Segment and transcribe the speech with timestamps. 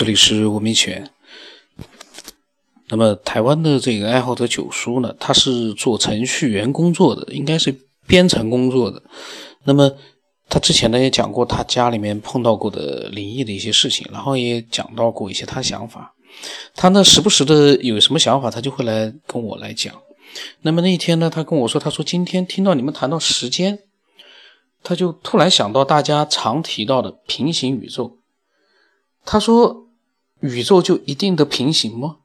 [0.00, 1.10] 这里是文明犬。
[2.88, 7.70] 那么，台湾的这个爱好者九叔呢，他是做程序员工作的，应该是
[8.06, 9.02] 编程工作的。
[9.64, 9.92] 那么，
[10.48, 16.14] 他之前呢也讲过他家里面碰到过的灵异的一些事情，然后也讲到过一些他想法。
[16.74, 19.94] 他呢时不时的有什么想法，他就会来跟我来讲。
[20.62, 23.80] 那么那一天呢，他跟我说，他说今天听到你们谈到时间，
[24.82, 28.16] 他就突然想到大家常提到的平行宇宙。
[29.26, 29.88] 他说
[30.40, 32.18] ：“宇宙就一定的平行吗？”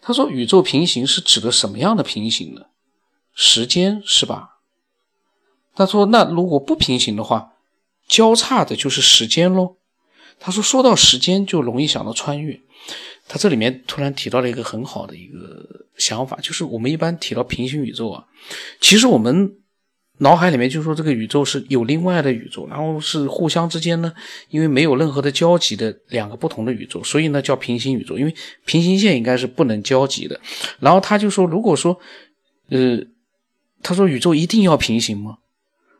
[0.00, 2.66] 他说：“宇宙平行是指的什么样的平行呢？
[3.34, 4.58] 时间是吧？”
[5.74, 7.54] 他说：“那如果不平行的话，
[8.06, 9.76] 交叉的就是时间喽。”
[10.38, 12.60] 他说：“说到时间，就容易想到穿越。”
[13.26, 18.26] 他这里面突然提到了一个很好的一个想法，就是我们一般提到平行宇宙啊，
[18.80, 19.58] 其实我们。
[20.18, 24.14] 脑海里面就说这个宇宙是有另外的宇宙，然后是互相之间呢，
[24.48, 28.32] 因为没有任何的交集的两个不同的宇宙，所以呢叫平行宇宙，因为
[28.64, 30.40] 平行线应该是不能交集的。
[30.78, 31.98] 然后他就说，如果说，
[32.68, 33.00] 呃，
[33.82, 35.38] 他说宇宙一定要平行吗？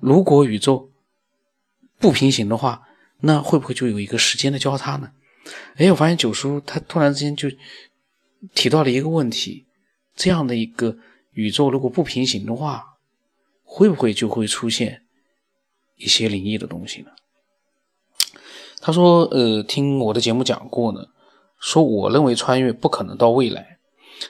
[0.00, 0.90] 如果宇宙
[2.00, 2.82] 不平行的话，
[3.20, 5.12] 那会不会就有一个时间的交叉呢？
[5.76, 7.48] 哎，我发现九叔他突然之间就
[8.56, 9.66] 提到了一个问题，
[10.16, 10.96] 这样的一个
[11.34, 12.89] 宇宙如果不平行的话。
[13.72, 15.02] 会不会就会出现
[15.96, 17.12] 一些灵异的东西呢？
[18.80, 21.06] 他说：“呃，听我的节目讲过呢，
[21.60, 23.78] 说我认为穿越不可能到未来。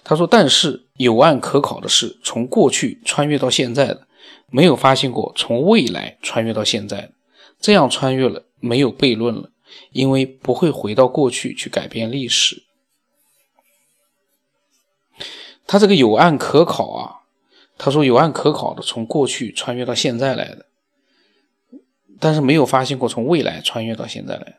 [0.04, 4.06] 他说，但是有案可考的是，从过去穿越到现在的，
[4.50, 7.12] 没有发现过从未来穿越到现在的。
[7.58, 9.50] 这样穿越了没有悖论了，
[9.92, 12.64] 因为不会回到过去去改变历史。
[15.66, 17.16] 他这个有案可考啊。”
[17.82, 20.66] 他说有案可考的，从过去穿越到现在来的，
[22.18, 24.58] 但是没有发现过从未来穿越到现在来。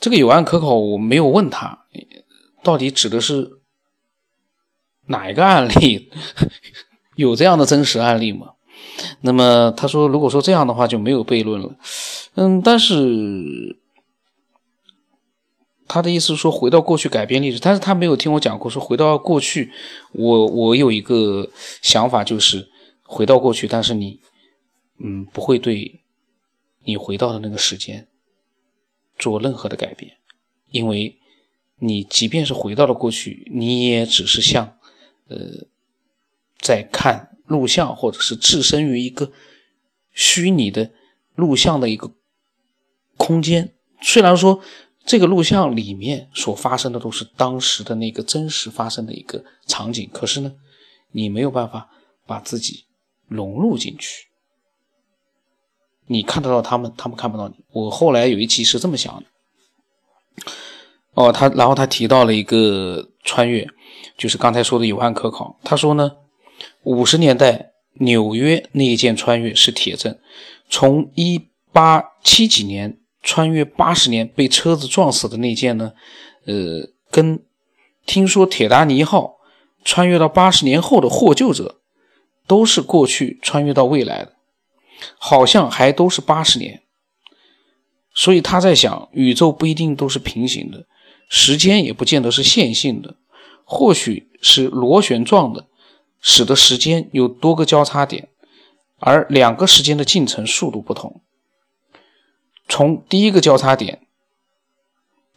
[0.00, 1.86] 这个有案可考，我没有问他，
[2.64, 3.60] 到底指的是
[5.06, 6.10] 哪一个案例？
[7.14, 8.54] 有这样的真实案例吗？
[9.20, 11.76] 那么他说，如果说这样的话，就没有悖论了。
[12.34, 13.78] 嗯，但是。
[15.86, 19.70] 他的意思是说回到过去改变历史，但是他没有听我讲过说回到过去，
[20.12, 21.50] 我我有一个
[21.82, 22.70] 想法就是
[23.02, 24.18] 回到过去，但是你
[24.98, 26.00] 嗯不会对
[26.84, 28.08] 你回到的那个时间
[29.18, 30.16] 做任何的改变，
[30.70, 31.18] 因为
[31.80, 34.78] 你即便是回到了过去，你也只是像
[35.28, 35.66] 呃
[36.58, 39.30] 在看录像，或者是置身于一个
[40.12, 40.90] 虚拟的
[41.34, 42.10] 录像的一个
[43.18, 44.62] 空间，虽然说。
[45.06, 50.54] 这个录像里面所发生的都是当时的那个真实发生的一个场景，可是呢，
[51.12, 51.90] 你没有办法
[52.26, 52.86] 把自己
[53.28, 54.28] 融入进去。
[56.06, 57.54] 你看得到他们，他们看不到你。
[57.72, 59.24] 我后来有一期是这么想的。
[61.12, 63.68] 哦，他然后他提到了一个穿越，
[64.16, 65.58] 就是刚才说的有案可考。
[65.62, 66.12] 他说呢，
[66.82, 70.18] 五十年代纽约那一件穿越是铁证，
[70.70, 72.98] 从一八七几年。
[73.24, 75.94] 穿越八十年被车子撞死的那件呢？
[76.44, 77.42] 呃，跟
[78.04, 79.38] 听说铁达尼号
[79.82, 81.80] 穿越到八十年后的获救者，
[82.46, 84.34] 都是过去穿越到未来的，
[85.18, 86.82] 好像还都是八十年。
[88.14, 90.86] 所以他在想，宇宙不一定都是平行的，
[91.28, 93.16] 时间也不见得是线性的，
[93.64, 95.66] 或许是螺旋状的，
[96.20, 98.28] 使得时间有多个交叉点，
[98.98, 101.22] 而两个时间的进程速度不同。
[102.68, 104.06] 从第一个交叉点，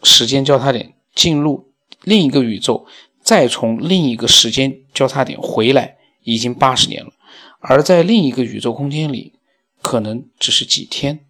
[0.02, 1.72] 时间交叉点进入
[2.02, 2.88] 另一个宇宙，
[3.22, 7.12] 再从另一个时间交叉点回来，已经八十年了；
[7.60, 9.34] 而在另一个宇宙空间里，
[9.82, 11.26] 可能只是几天。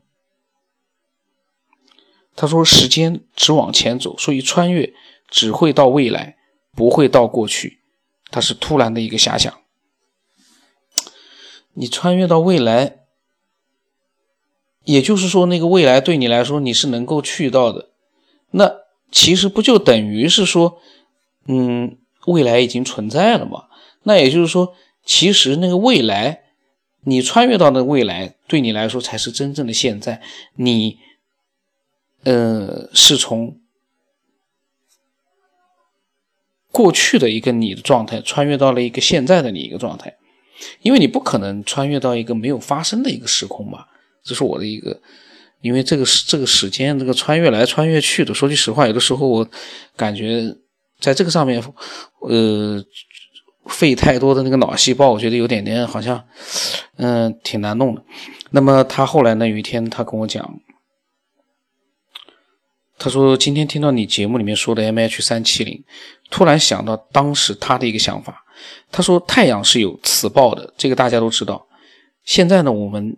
[2.36, 4.94] 他说：“时间只往前走，所以穿越
[5.28, 6.38] 只会到未来，
[6.76, 7.82] 不会到过去。”
[8.30, 9.52] 他是突然的一个遐想。
[11.74, 13.07] 你穿越到未来。
[14.88, 17.90] 也就是说，那个未来对你来说你是能够去到的，
[18.52, 18.72] 那
[19.12, 20.80] 其实不就等于是说，
[21.46, 23.66] 嗯，未来已经存在了嘛？
[24.04, 24.74] 那也就是说，
[25.04, 26.44] 其实那个未来，
[27.02, 30.22] 你穿越到的未来对你来说才是真正的现在。
[30.56, 31.00] 你，
[32.24, 33.60] 呃，是从
[36.72, 40.16] 过去的一个你的状态穿越到了一个现在的你一个状态，
[40.82, 43.90] 因为你不可能穿越到一个没有发生的一个时空吧。
[44.28, 45.00] 这是我的一个，
[45.62, 48.34] 因为这个时这个时间，这个穿越来穿越去的。
[48.34, 49.50] 说句实话，有的时候我
[49.96, 50.54] 感觉
[51.00, 51.64] 在这个上面，
[52.22, 52.84] 呃，
[53.68, 56.24] 费太多的那个脑细胞，我觉得有点点好像，
[56.98, 58.04] 嗯，挺难弄的。
[58.52, 60.60] 那么他后来呢，有一天他跟我讲，
[62.98, 65.84] 他说今天听到你节目里面说的 M H 三七零，
[66.30, 68.44] 突然想到当时他的一个想法。
[68.92, 71.68] 他说太阳是有磁暴的，这个大家都知道。
[72.24, 73.16] 现在呢，我们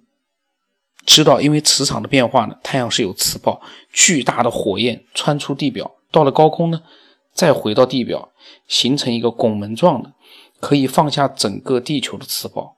[1.05, 3.59] 知道，因为磁场的变化呢，太阳是有磁暴，
[3.91, 6.81] 巨大的火焰穿出地表，到了高空呢，
[7.33, 8.29] 再回到地表，
[8.67, 10.13] 形成一个拱门状的，
[10.59, 12.77] 可以放下整个地球的磁暴。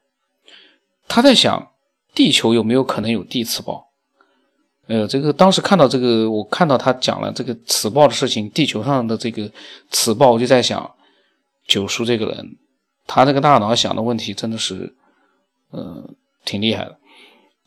[1.07, 1.71] 他在想，
[2.13, 3.89] 地球有没有可能有地磁暴？
[4.87, 9.49] 呃，这个当时看到这个，我看到他讲了这个磁暴的事情，地球上的这个
[9.89, 10.89] 磁暴，我就在想，
[11.67, 12.57] 九叔这个人，
[13.07, 14.95] 他这个大脑想的问题真的是，
[15.71, 16.09] 呃，
[16.45, 16.97] 挺厉害的。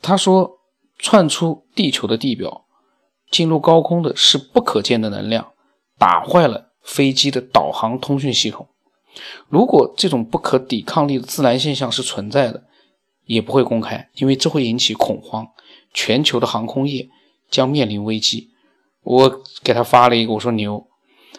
[0.05, 0.59] 他说，
[0.99, 2.67] 窜出地球的地表，
[3.31, 5.53] 进入高空的是不可见的能量，
[5.99, 8.69] 打坏了飞机的导航通讯系统。
[9.49, 12.65] 如果这种不可抵抗力的自然现象是存在的，
[13.25, 15.49] 也不会公开，因为这会引起恐慌。
[15.95, 17.09] 全球的航空业
[17.49, 18.51] 将面临危机。
[19.03, 20.87] 我给他发了一个，我说牛，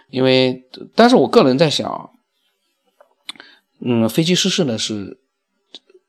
[0.10, 0.64] 因为，
[0.96, 2.10] 但是我个人在想，
[3.80, 5.20] 嗯，飞机失事呢是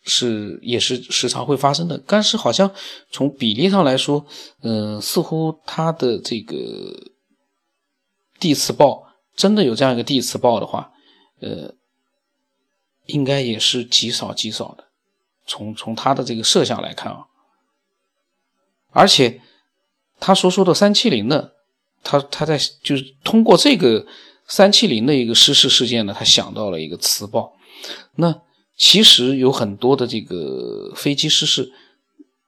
[0.06, 2.72] 是也是时常会发生的，但是好像
[3.10, 4.24] 从比例上来说，
[4.62, 6.56] 嗯，似乎它的这个
[8.38, 10.92] 地磁暴真的有这样一个地磁暴的话，
[11.40, 11.74] 呃，
[13.06, 14.84] 应该也是极少极少的。
[15.46, 17.26] 从从他的这个设想来看啊。
[18.90, 19.40] 而且，
[20.18, 21.50] 他所说的三七零呢，
[22.02, 24.06] 他他在就是通过这个
[24.48, 27.52] 三七零的一个失事事件呢，他想到了一个磁暴。
[28.14, 28.42] 那
[28.76, 31.72] 其实有很多的这个飞机失事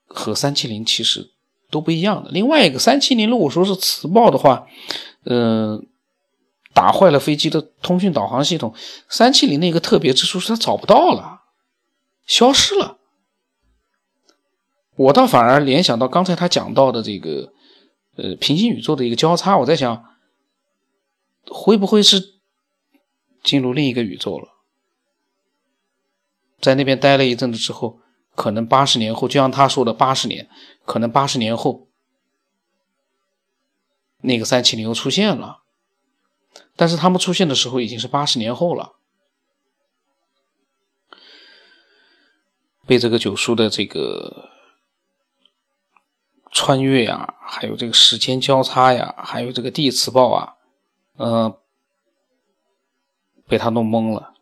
[0.07, 1.31] 和三七零其实
[1.71, 2.31] 都不一样的。
[2.31, 4.67] 另外一个三七零如果说是磁暴的话，
[5.25, 5.87] 嗯，
[6.75, 8.75] 打坏了飞机的通讯导航系统。
[9.09, 11.41] 三七零的一个特别之处是它找不到了，
[12.27, 12.99] 消失了。
[14.97, 17.53] 我倒反而联想到刚才他讲到的这个，
[18.17, 19.57] 呃，平行宇宙的一个交叉。
[19.57, 20.05] 我在想，
[21.47, 22.35] 会不会是
[23.43, 24.49] 进入另一个宇宙了？
[26.61, 28.01] 在那边待了一阵子之后，
[28.35, 30.49] 可能八十年后，就像他说的八十年，
[30.85, 31.89] 可能八十年后，
[34.23, 35.63] 那个三七零又出现了。
[36.77, 38.95] 但是他们出现的时候已经是八十年后了，
[42.87, 44.51] 被这个九叔的这个。
[46.51, 50.57] 穿越呀，还有这个时间交叉呀，还有这个地磁暴啊，
[51.19, 51.55] 嗯，
[53.47, 54.35] 被他弄懵了。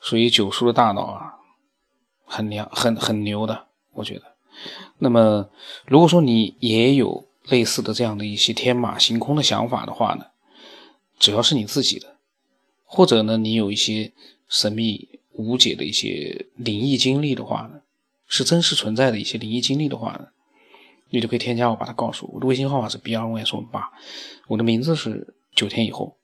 [0.00, 1.34] 所以九叔的大脑啊，
[2.24, 4.36] 很牛，很很牛的，我觉得。
[4.98, 5.50] 那么，
[5.86, 10.26] 如果说你也有类似的这样的一些天马行空的想法的话呢，
[11.18, 12.16] 只要是你自己的，
[12.84, 14.12] 或者呢，你有一些
[14.48, 17.80] 神秘无解的一些灵异经历的话呢，
[18.26, 20.28] 是真实存在的一些灵异经历的话呢。
[21.10, 22.34] 你就可以添加我，把它告诉我。
[22.34, 23.90] 我的微信号码是 b 二 y s 八，
[24.46, 26.18] 我的名字是九天以后，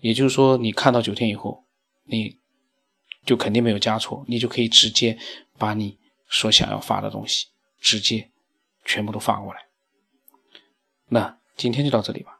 [0.00, 1.64] 也就是说，你看到九天以后，
[2.04, 2.37] 你
[3.24, 5.18] 就肯定没有加错，你就可以直接
[5.58, 5.98] 把你
[6.28, 7.46] 所想要发的东西
[7.80, 8.30] 直接
[8.84, 9.60] 全部都发过来。
[11.08, 12.37] 那今天就到这里吧。